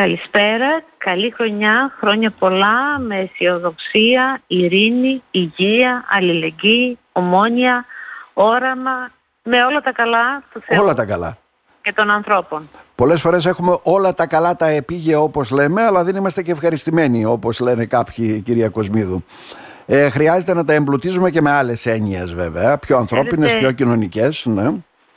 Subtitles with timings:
[0.00, 7.84] Καλησπέρα, καλή χρονιά, χρόνια πολλά, με αισιοδοξία, ειρήνη, υγεία, αλληλεγγύη, ομόνια,
[8.32, 9.10] όραμα,
[9.42, 10.82] με όλα τα καλά του Θεού.
[10.82, 11.38] Όλα τα καλά.
[11.82, 12.68] Και των ανθρώπων.
[12.94, 17.24] Πολλές φορές έχουμε όλα τα καλά τα επίγεια όπως λέμε, αλλά δεν είμαστε και ευχαριστημένοι
[17.24, 19.24] όπως λένε κάποιοι κυρία Κοσμίδου.
[19.86, 24.46] Ε, χρειάζεται να τα εμπλουτίζουμε και με άλλες έννοιες βέβαια, πιο ανθρώπινες, πιο κοινωνικές.
[24.46, 24.72] Ναι.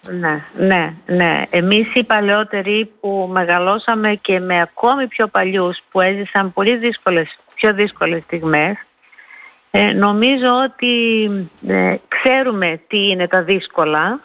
[0.07, 1.41] Ναι, ναι, ναι.
[1.49, 7.73] Εμείς οι παλαιότεροι που μεγαλώσαμε και με ακόμη πιο παλιούς που έζησαν πολύ δύσκολες, πιο
[7.73, 8.77] δύσκολες στιγμές,
[9.71, 11.25] ε, νομίζω ότι
[11.67, 14.19] ε, ξέρουμε τι είναι τα δύσκολα,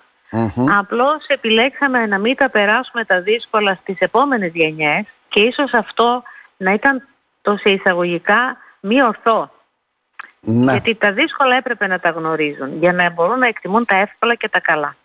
[0.78, 6.22] απλώς επιλέξαμε να μην τα περάσουμε τα δύσκολα στις επόμενες γενιές και ίσως αυτό
[6.56, 7.08] να ήταν
[7.42, 9.50] το σε εισαγωγικά μη ορθό.
[10.40, 10.72] Ναι.
[10.72, 14.48] Γιατί τα δύσκολα έπρεπε να τα γνωρίζουν για να μπορούν να εκτιμούν τα εύκολα και
[14.48, 14.96] τα καλά.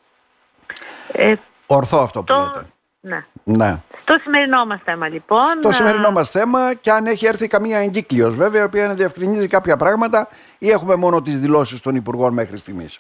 [1.12, 2.66] Ε, Ορθό αυτό που λέτε.
[3.02, 3.26] Ναι.
[3.44, 3.78] ναι.
[4.02, 5.48] Στο σημερινό μας θέμα λοιπόν.
[5.60, 9.48] Στο σημερινό μας θέμα και αν έχει έρθει καμία εγκύκλειος βέβαια η οποία να διευκρινίζει
[9.48, 13.00] κάποια πράγματα ή έχουμε μόνο τις δηλώσεις των Υπουργών μέχρι στιγμής;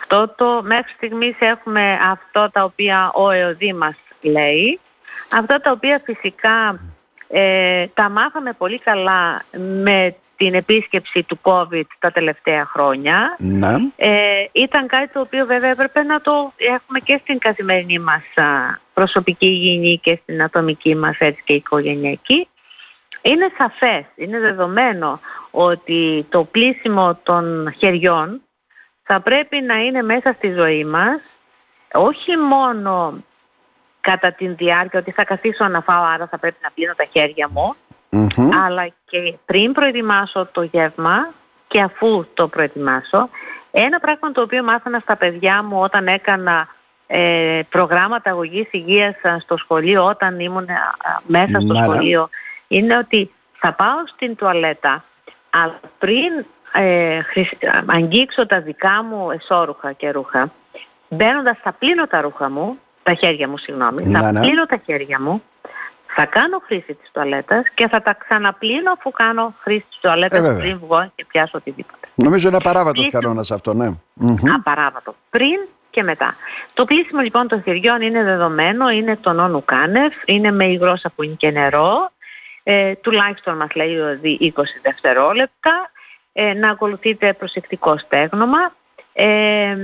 [0.00, 4.80] Αυτό το μέχρι στιγμής έχουμε αυτό τα οποία ο ΕΟΔΗ μας λέει.
[5.32, 6.80] Αυτά τα οποία φυσικά
[7.28, 9.42] ε, τα μάθαμε πολύ καλά
[9.82, 13.36] με την επίσκεψη του COVID τα τελευταία χρόνια.
[13.38, 13.76] Ναι.
[13.96, 18.22] Ε, ήταν κάτι το οποίο βέβαια έπρεπε να το έχουμε και στην καθημερινή μας
[18.94, 22.48] προσωπική υγιεινή και στην ατομική μας έτσι και οικογενειακή.
[23.22, 28.42] Είναι σαφές, είναι δεδομένο ότι το πλήσιμο των χεριών
[29.02, 31.20] θα πρέπει να είναι μέσα στη ζωή μας
[31.92, 33.24] όχι μόνο
[34.00, 37.48] κατά την διάρκεια ότι θα καθίσω να φάω άρα θα πρέπει να πλύνω τα χέρια
[37.48, 37.74] μου
[38.64, 41.32] αλλά και πριν προετοιμάσω το γεύμα
[41.66, 43.28] και αφού το προετοιμάσω.
[43.70, 46.68] Ένα πράγμα το οποίο μάθανα στα παιδιά μου όταν έκανα
[47.06, 50.66] ε, προγράμματα αγωγής υγείας στο σχολείο, όταν ήμουν
[51.26, 52.28] μέσα στο σχολείο,
[52.68, 55.04] είναι ότι θα πάω στην τουαλέτα,
[55.50, 57.20] αλλά πριν ε,
[57.86, 60.52] αγγίξω τα δικά μου εσώρουχα και ρούχα,
[61.08, 65.42] μπαίνοντας θα πλύνω τα ρούχα μου, τα χέρια μου συγγνώμη, θα πλύνω τα χέρια μου,
[66.14, 70.54] θα κάνω χρήση της τουαλέτας και θα τα ξαναπλύνω αφού κάνω χρήση της τουαλέτας ε,
[70.54, 72.08] πριν βγω και πιάσω οτιδήποτε.
[72.14, 73.22] Νομίζω είναι απαράβατος Πλήσιμο...
[73.22, 73.90] κανόνας αυτό, ναι.
[74.54, 75.14] Απαράβατο.
[75.30, 75.58] Πριν
[75.90, 76.36] και μετά.
[76.72, 81.36] Το πλήσιμο λοιπόν των χεριών είναι δεδομένο, είναι το νόνου κάνευ, είναι με υγρό σαπούνι
[81.36, 82.10] και νερό,
[82.62, 85.90] ε, τουλάχιστον μας λέει ότι 20 δευτερόλεπτα,
[86.32, 88.72] ε, να ακολουθείτε προσεκτικό στέγνομα,
[89.12, 89.76] ε,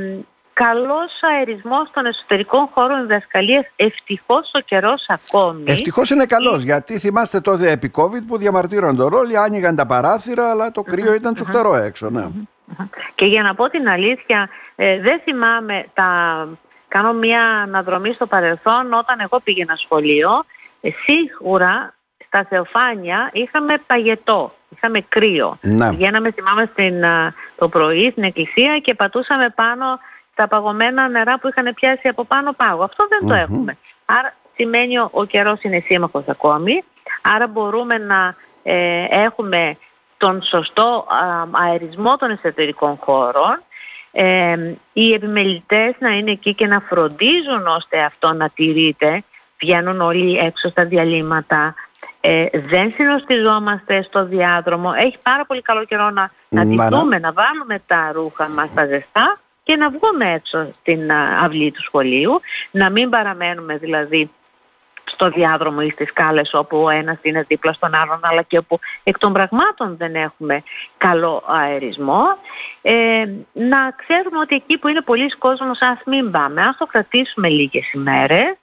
[0.64, 5.62] καλός αερισμός των εσωτερικών χώρων διδασκαλίας ευτυχώς ο καιρός ακόμη.
[5.66, 10.70] Ευτυχώς είναι καλός γιατί θυμάστε τότε επί COVID που διαμαρτύρονταν όλοι, άνοιγαν τα παράθυρα αλλά
[10.70, 12.10] το κρύο ήταν τσουχτερό έξω.
[12.10, 12.26] Ναι.
[13.14, 16.08] Και για να πω την αλήθεια ε, δεν θυμάμαι τα...
[16.88, 20.30] Κάνω μια αναδρομή στο παρελθόν όταν εγώ πήγαινα σχολείο.
[20.80, 21.94] Ε, σίγουρα
[22.26, 25.58] στα Θεοφάνια είχαμε παγετό, είχαμε κρύο.
[25.62, 25.90] Ναι.
[25.90, 27.04] Βγαίναμε θυμάμαι στην,
[27.56, 29.98] το πρωί στην εκκλησία και πατούσαμε πάνω
[30.36, 32.82] τα παγωμένα νερά που είχαν πιάσει από πάνω πάγο.
[32.82, 33.76] Αυτό δεν το έχουμε.
[34.04, 36.84] Άρα σημαίνει ο, ο καιρός είναι σύμμαχος ακόμη.
[37.22, 39.76] Άρα μπορούμε να ε, έχουμε
[40.16, 41.06] τον σωστό
[41.50, 43.62] αερισμό των εσωτερικών χώρων.
[44.12, 44.56] Ε,
[44.92, 49.24] οι επιμελητές να είναι εκεί και να φροντίζουν ώστε αυτό να τηρείται.
[49.60, 51.74] Βγαίνουν όλοι έξω στα διαλύματα.
[52.20, 54.92] Ε, δεν συνοστιζόμαστε στο διάδρομο.
[54.96, 56.64] Έχει πάρα πολύ καλό καιρό να, να
[57.18, 61.12] να βάλουμε τα ρούχα μας τα ζεστά και να βγούμε έξω στην
[61.42, 62.40] αυλή του σχολείου,
[62.70, 64.30] να μην παραμένουμε δηλαδή
[65.04, 68.78] στο διάδρομο ή στις σκάλες όπου ο ένας είναι δίπλα στον άλλον αλλά και όπου
[69.02, 70.62] εκ των πραγμάτων δεν έχουμε
[70.96, 72.22] καλό αερισμό.
[72.82, 77.48] Ε, να ξέρουμε ότι εκεί που είναι πολλοί κόσμος ας μην πάμε, ας το κρατήσουμε
[77.48, 78.56] λίγες ημέρες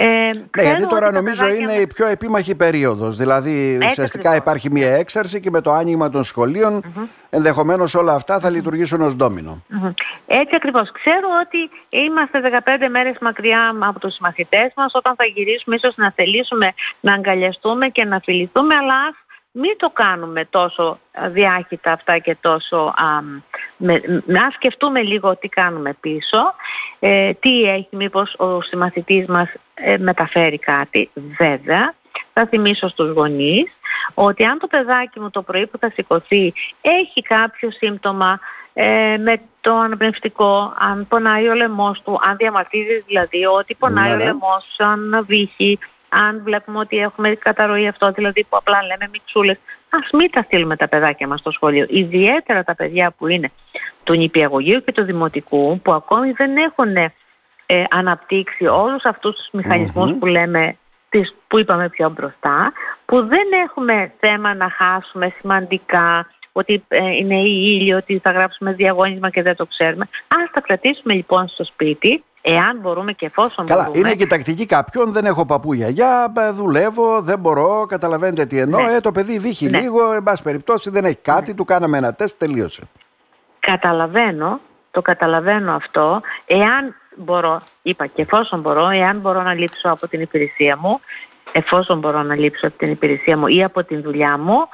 [0.00, 3.16] ε, ναι, γιατί τώρα νομίζω είναι η πιο επίμαχη περίοδος.
[3.16, 7.06] Δηλαδή ουσιαστικά υπάρχει μια έξαρση και με το άνοιγμα των σχολείων mm-hmm.
[7.30, 9.62] ενδεχομένως όλα αυτά θα λειτουργήσουν ως ντομινο
[10.26, 10.92] Έτσι ακριβώς.
[10.92, 11.70] Ξέρω ότι
[12.04, 14.92] είμαστε 15 μέρες μακριά από τους μαθητές μας.
[14.94, 19.14] Όταν θα γυρίσουμε ίσως να θελήσουμε να αγκαλιαστούμε και να φιληθούμε αλλά ας
[19.60, 20.98] μην το κάνουμε τόσο
[21.30, 22.94] διάχυτα αυτά και τόσο...
[23.76, 26.54] με, να σκεφτούμε λίγο τι κάνουμε πίσω,
[26.98, 31.10] ε, τι έχει, μήπως ο συμμαθητής μας ε, μεταφέρει κάτι.
[31.38, 31.94] Βέβαια,
[32.32, 33.72] θα θυμίσω στους γονείς
[34.14, 38.40] ότι αν το παιδάκι μου το πρωί που θα σηκωθεί έχει κάποιο σύμπτωμα
[38.72, 44.16] ε, με το αναπνευστικό, αν πονάει ο λαιμός του, αν διαμαρτύρει δηλαδή ότι πονάει ο
[44.16, 44.24] ναι, ναι.
[44.24, 45.78] λαιμός, αν βύχει,
[46.08, 49.56] αν βλέπουμε ότι έχουμε καταρροή αυτό, δηλαδή που απλά λέμε μιξούλες,
[49.90, 51.86] ας μην τα στείλουμε τα παιδάκια μας στο σχολείο.
[51.88, 53.50] Ιδιαίτερα τα παιδιά που είναι
[54.04, 60.12] του νηπιαγωγείου και του δημοτικού, που ακόμη δεν έχουν ε, αναπτύξει όλους αυτούς τους μηχανισμους
[60.18, 60.76] που λέμε
[61.08, 62.72] τις που είπαμε πιο μπροστά,
[63.04, 66.26] που δεν έχουμε θέμα να χάσουμε σημαντικά,
[66.58, 70.08] ότι ε, είναι η ήλιο, ότι θα γράψουμε διαγώνισμα και δεν το ξέρουμε.
[70.28, 73.98] Ας τα κρατήσουμε λοιπόν στο σπίτι, εάν μπορούμε και εφόσον Καλά, μπορούμε.
[73.98, 78.82] είναι και τακτική κάποιον, δεν έχω παππού γιαγιά, δουλεύω, δεν μπορώ, καταλαβαίνετε τι εννοώ.
[78.82, 78.92] Ναι.
[78.92, 79.80] Ε, το παιδί βύχει ναι.
[79.80, 81.56] λίγο, εν πάση περιπτώσει δεν έχει κάτι, ναι.
[81.56, 82.82] του κάναμε ένα τεστ, τελείωσε.
[83.60, 84.60] Καταλαβαίνω,
[84.90, 90.20] το καταλαβαίνω αυτό, εάν μπορώ, είπα και εφόσον μπορώ, εάν μπορώ να λείψω από την
[90.20, 91.00] υπηρεσία μου,
[91.52, 94.68] εφόσον μπορώ να λείψω από την υπηρεσία μου ή από την δουλειά μου,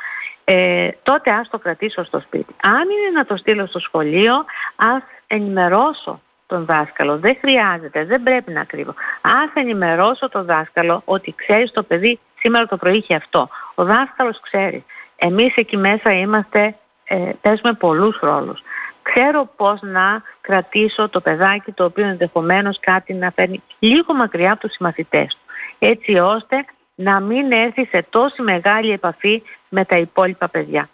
[0.44, 2.55] ε, τότε ας το κρατήσω στο σπίτι.
[2.62, 4.35] Αν είναι να το στείλω στο σχολείο,
[4.76, 7.19] ας ενημερώσω τον δάσκαλο.
[7.19, 8.94] Δεν χρειάζεται, δεν πρέπει να κρύβω.
[9.20, 13.49] Ας ενημερώσω τον δάσκαλο ότι ξέρεις το παιδί σήμερα το πρωί είχε αυτό.
[13.75, 14.85] Ο δάσκαλος ξέρει.
[15.17, 16.75] Εμείς εκεί μέσα είμαστε,
[17.05, 18.62] ε, παίζουμε πολλούς ρόλους.
[19.02, 24.61] Ξέρω πώς να κρατήσω το παιδάκι το οποίο ενδεχομένως κάτι να φέρνει λίγο μακριά από
[24.61, 25.52] τους συμμαθητές του.
[25.79, 26.64] Έτσι ώστε
[26.94, 30.88] να μην έρθει σε τόση μεγάλη επαφή με τα υπόλοιπα παιδιά.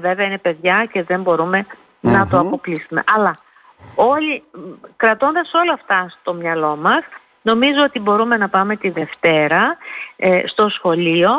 [0.00, 1.66] Βέβαια είναι παιδιά και δεν μπορουμε
[2.00, 3.04] να το αποκλείσουμε.
[3.14, 3.38] Αλλά
[3.94, 4.42] όλοι,
[4.96, 7.02] κρατώντας όλα αυτά στο μυαλό μας,
[7.42, 9.76] νομίζω ότι μπορούμε να πάμε τη Δευτέρα
[10.16, 11.30] ε, στο σχολείο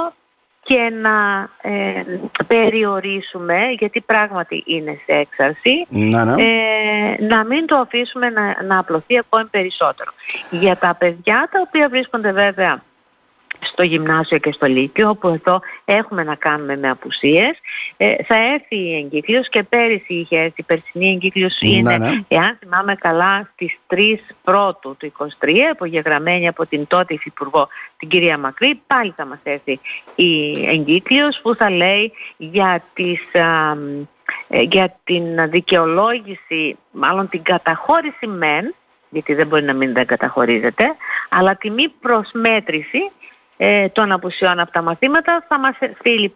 [0.62, 2.04] και να ε,
[2.48, 6.44] περιορίσουμε, γιατί πράγματι είναι σε έξαρση, να, ναι.
[6.44, 10.12] Ε, να μην το αφήσουμε να, να απλωθεί ακόμη περισσότερο.
[10.50, 12.82] Για τα παιδιά τα οποία βρίσκονται βέβαια
[13.78, 17.60] στο γυμνάσιο και στο λύκειο, όπου εδώ έχουμε να κάνουμε με απουσίες.
[17.98, 22.12] Ε, θα έρθει η εγκύκλειος και πέρυσι είχε έρθει, η περσινή εγκύκλειος ναι, είναι, ναι.
[22.28, 23.98] εάν θυμάμαι καλά, στις 3
[24.44, 29.80] πρώτου του 23, απογεγραμμένη από την τότε υφυπουργό την κυρία Μακρύ, πάλι θα μας έρθει
[30.16, 33.22] η εγκύκλειος που θα λέει για τις...
[34.48, 38.76] Ε, για την δικαιολόγηση, μάλλον την καταχώρηση μεν,
[39.10, 40.96] γιατί δεν μπορεί να μην δεν καταχωρίζεται,
[41.30, 43.12] αλλά τη μη προσμέτρηση
[43.58, 46.34] ε, των απουσιών από τα μαθήματα θα μας στείλει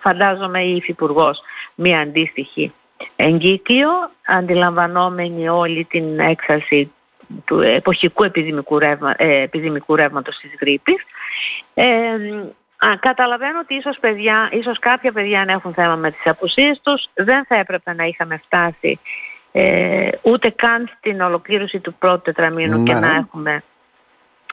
[0.00, 1.40] φαντάζομαι η Υφυπουργός
[1.74, 2.72] μία αντίστοιχη
[3.16, 3.88] εγκύκλιο
[4.26, 6.92] αντιλαμβανόμενη όλη την έξαρση
[7.44, 11.04] του εποχικού επιδημικού, ρεύμα, ε, επιδημικού ρεύματος της γρήπης.
[11.74, 11.86] Ε,
[12.76, 17.08] α, καταλαβαίνω ότι ίσως, παιδιά, ίσως κάποια παιδιά να έχουν θέμα με τις απουσίες τους.
[17.14, 18.98] Δεν θα έπρεπε να είχαμε φτάσει
[19.52, 23.00] ε, ούτε καν στην ολοκλήρωση του πρώτου τετραμήνου και ναι.
[23.00, 23.62] να έχουμε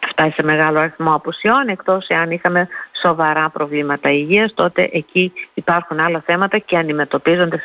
[0.07, 2.67] φτάσει σε μεγάλο αριθμό απουσιών εκτός εάν είχαμε
[3.01, 7.61] σοβαρά προβλήματα υγείας τότε εκεί υπάρχουν άλλα θέματα και αντιμετωπίζονται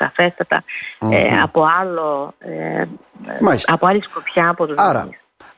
[1.10, 2.84] ε, από, άλλο, ε,
[3.66, 5.08] από άλλη σκοπιά από τους Άρα,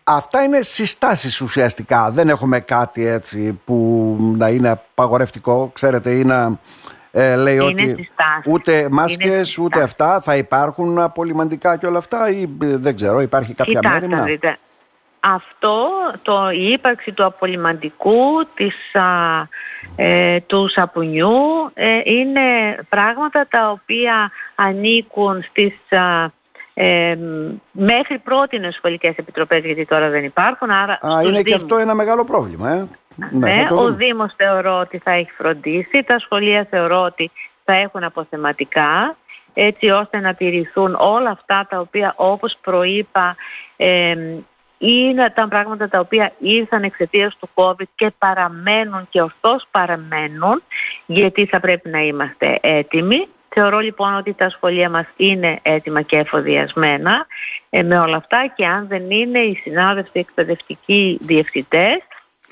[0.07, 2.11] Αυτά είναι συστάσεις ουσιαστικά.
[2.11, 6.59] Δεν έχουμε κάτι έτσι που να είναι απαγορευτικό, ξέρετε, ή να
[7.11, 8.45] ε, λέει είναι ότι συστάσεις.
[8.47, 10.21] ούτε μάσκες, ούτε αυτά.
[10.21, 14.39] Θα υπάρχουν απολυμαντικά και όλα αυτά ή δεν ξέρω, υπάρχει κάποια μέρη
[15.25, 15.89] αυτό,
[16.23, 18.75] το, η ύπαρξη του απολυμαντικού, της,
[19.97, 21.35] ε, του σαπουνιού
[21.75, 22.41] ε, είναι
[22.89, 25.75] πράγματα τα οποία ανήκουν στις
[26.75, 27.17] ε,
[27.73, 30.71] μέχρι πρώτη σχολικές επιτροπές γιατί τώρα δεν υπάρχουν.
[30.71, 32.71] Άρα Α, είναι και αυτό ένα μεγάλο πρόβλημα.
[32.71, 32.89] Ε.
[33.31, 37.31] Ναι, ναι ο Δήμος θεωρώ ότι θα έχει φροντίσει, τα σχολεία θεωρώ ότι
[37.65, 39.17] θα έχουν αποθεματικά
[39.55, 43.37] έτσι ώστε να τηρηθούν όλα αυτά τα οποία όπως προείπα
[44.79, 50.63] είναι τα πράγματα τα οποία ήρθαν εξαιτίας του COVID και παραμένουν και ορθώς παραμένουν
[51.07, 53.29] γιατί θα πρέπει να είμαστε έτοιμοι.
[53.49, 57.27] Θεωρώ λοιπόν ότι τα σχολεία μας είναι έτοιμα και εφοδιασμένα
[57.71, 61.99] ε, με όλα αυτά και αν δεν είναι οι συνάδελφοι εκπαιδευτικοί διευθυντές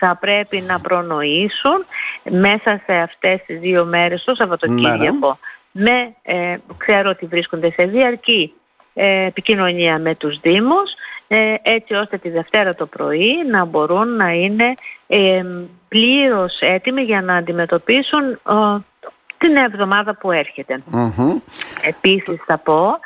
[0.05, 1.85] θα πρέπει να προνοήσουν
[2.31, 5.39] μέσα σε αυτές τις δύο μέρες το Σαββατοκύριακο
[5.73, 5.93] ναι, ναι.
[5.93, 8.55] με, ε, ξέρω ότι βρίσκονται σε διαρκή
[8.95, 10.91] ε, επικοινωνία με τους Δήμους
[11.22, 11.22] ε,
[11.63, 14.75] έτσι ώστε τη Δευτέρα το πρωί να μπορούν να είναι
[15.07, 15.45] ε,
[15.89, 18.41] πλήρως έτοιμοι για να αντιμετωπίσουν
[19.39, 20.83] την εβδομάδα που ερχεται
[21.83, 22.99] Επίσης θα πω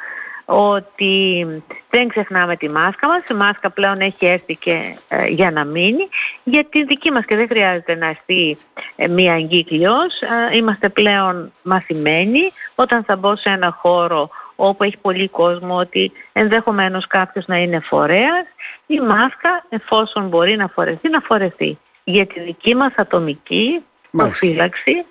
[0.45, 1.47] ότι
[1.91, 3.23] δεν ξεχνάμε τη μάσκα μας.
[3.31, 6.09] Η μάσκα πλέον έχει έρθει και ε, για να μείνει.
[6.45, 8.59] Για τη δική μας και δεν χρειάζεται να έρθει
[8.97, 10.21] ε, μία εγκύκλειος.
[10.55, 17.07] είμαστε πλέον μαθημένοι όταν θα μπω σε ένα χώρο όπου έχει πολύ κόσμο ότι ενδεχομένως
[17.07, 18.47] κάποιος να είναι φορέας
[18.87, 21.79] η μάσκα εφόσον μπορεί να φορεθεί να φορεθεί.
[22.05, 25.05] Για τη δική μας ατομική προφύλαξη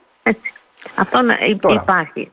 [0.95, 1.37] αυτό να
[1.69, 2.29] υπαρχει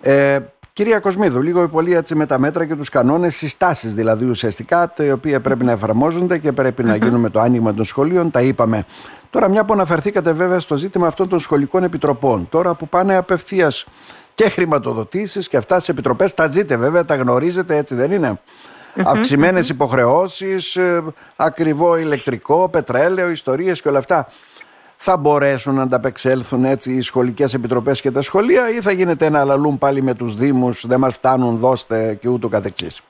[0.00, 0.38] Ε,
[0.72, 4.92] κυρία Κοσμίδου, λίγο ή πολύ έτσι με τα μέτρα και τους κανόνες, συστάσεις δηλαδή ουσιαστικά,
[4.96, 8.42] τα οποία πρέπει να εφαρμόζονται και πρέπει να γίνουν με το άνοιγμα των σχολείων, τα
[8.42, 8.84] είπαμε.
[9.30, 13.86] Τώρα μια που αναφερθήκατε βέβαια στο ζήτημα αυτών των σχολικών επιτροπών, τώρα που πάνε απευθείας
[14.34, 16.34] και χρηματοδοτήσεις και αυτά σε επιτροπές.
[16.34, 18.40] Τα ζείτε βέβαια, τα γνωρίζετε έτσι δεν είναι;
[19.04, 21.02] αυξημένες υποχρεώσεις, ε,
[21.36, 24.28] ακριβό ηλεκτρικό, πετρέλαιο, ιστορίες και όλα αυτά.
[24.96, 29.44] Θα μπορέσουν να ανταπεξέλθουν έτσι οι σχολικές επιτροπές και τα σχολεία ή θα γίνεται ένα
[29.44, 33.02] λαλούν πάλι με τους Δήμους, δεν μας φτάνουν, δώστε και ούτω καθεξής;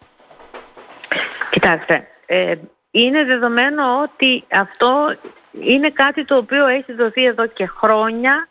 [1.51, 2.55] Κοιτάξτε, ε,
[2.91, 5.17] είναι δεδομένο ότι αυτό
[5.61, 8.49] είναι κάτι το οποίο έχει δοθεί εδώ και χρόνια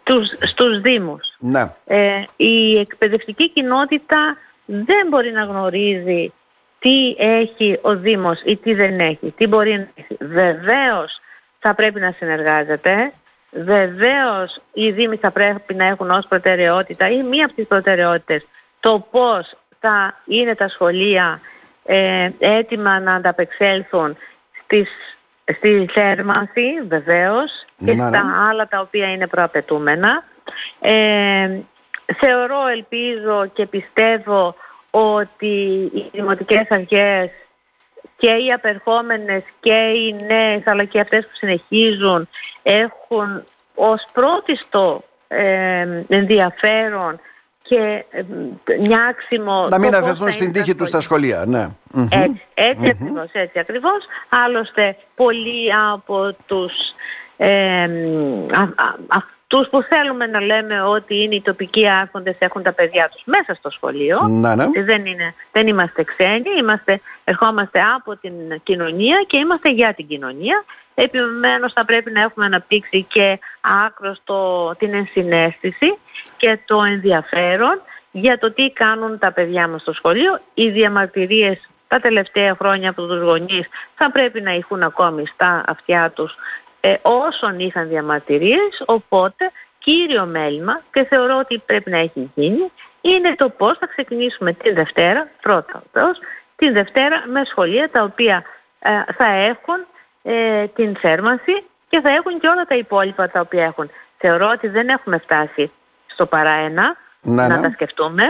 [0.00, 1.25] στους, στους Δήμους.
[1.38, 1.72] Ναι.
[1.84, 6.32] Ε, η εκπαιδευτική κοινότητα δεν μπορεί να γνωρίζει
[6.78, 9.34] τι έχει ο Δήμος ή τι δεν έχει.
[9.36, 10.16] Τι μπορεί να έχει.
[10.20, 11.20] Βεβαίως
[11.58, 13.12] θα πρέπει να συνεργάζεται.
[13.50, 18.46] Βεβαίως οι Δήμοι θα πρέπει να έχουν ως προτεραιότητα ή μία από τις προτεραιότητες
[18.80, 21.40] το πώς θα είναι τα σχολεία
[21.84, 24.16] ε, έτοιμα να ανταπεξέλθουν
[24.62, 24.88] στις,
[25.56, 28.32] στη θέρμανση βεβαίως και ναι, στα ναι.
[28.50, 30.24] άλλα τα οποία είναι προαπαιτούμενα.
[30.80, 31.60] Ε,
[32.16, 34.54] θεωρώ, ελπίζω και πιστεύω
[34.90, 37.30] ότι οι δημοτικές αρχές
[38.16, 42.28] και οι απερχόμενες και οι νέες αλλά και αυτές που συνεχίζουν
[42.62, 47.20] έχουν ως πρώτιστο ε, ενδιαφέρον
[47.62, 48.04] και
[48.78, 49.66] νιάξιμο...
[49.70, 51.68] Να μην αφαιθούν στην τύχη τους στα σχολεία, ναι.
[52.10, 53.98] Έτσι, έτσι ακριβώς, έτσι ακριβώς.
[54.28, 56.72] Άλλωστε, πολλοί από τους
[57.36, 57.88] ε,
[59.56, 63.54] τους που θέλουμε να λέμε ότι είναι οι τοπικοί άρχοντες έχουν τα παιδιά τους μέσα
[63.54, 64.18] στο σχολείο.
[64.28, 64.66] Να, ναι.
[64.84, 68.32] Δεν, είναι, δεν είμαστε ξένοι, είμαστε, ερχόμαστε από την
[68.62, 70.64] κοινωνία και είμαστε για την κοινωνία.
[70.94, 73.38] Επιμένως θα πρέπει να έχουμε αναπτύξει και
[73.86, 75.98] άκρος το, την ενσυναίσθηση
[76.36, 80.40] και το ενδιαφέρον για το τι κάνουν τα παιδιά μας στο σχολείο.
[80.54, 86.10] Οι διαμαρτυρίες τα τελευταία χρόνια από τους γονείς θα πρέπει να ηχούν ακόμη στα αυτιά
[86.10, 86.34] τους
[86.80, 93.34] ε, όσων είχαν διαμαρτυρίες, οπότε κύριο μέλημα και θεωρώ ότι πρέπει να έχει γίνει είναι
[93.36, 96.18] το πώς θα ξεκινήσουμε την Δευτέρα, πρώτα πρώτος,
[96.56, 98.44] την Δευτέρα με σχολεία τα οποία
[98.78, 99.86] ε, θα έχουν
[100.22, 103.90] ε, την θέρμανση και θα έχουν και όλα τα υπόλοιπα τα οποία έχουν.
[104.18, 105.70] Θεωρώ ότι δεν έχουμε φτάσει
[106.06, 108.24] στο παρά ένα, να, να τα σκεφτούμε.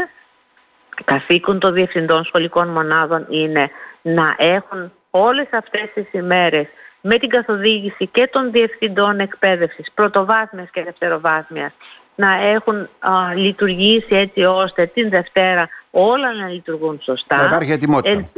[1.05, 3.71] Καθήκον των διευθυντών σχολικών μονάδων είναι
[4.03, 6.67] να έχουν όλες αυτές τις ημέρες
[7.07, 11.73] με την καθοδήγηση και των διευθυντών εκπαίδευσης, πρωτοβάθμιας και δευτεροβάθμιας,
[12.15, 12.89] να έχουν
[13.35, 17.37] λειτουργήσει έτσι ώστε την Δευτέρα όλα να λειτουργούν σωστά.
[17.37, 18.29] Να υπάρχει ετοιμότητα.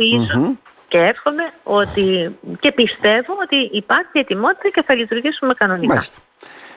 [0.88, 5.92] και εύχομαι ότι και πιστεύω ότι υπάρχει ετοιμότητα και θα λειτουργήσουμε κανονικά.
[5.92, 6.18] Μάλιστα.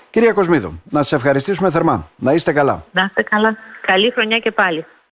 [0.10, 2.10] Κυρία Κοσμίδου, να σας ευχαριστήσουμε θερμά.
[2.16, 2.86] Να είστε καλά.
[2.92, 3.58] Να είστε καλά.
[3.82, 4.86] Καλή χρονιά και πάλι.